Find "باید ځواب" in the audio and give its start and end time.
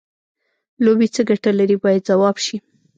1.83-2.35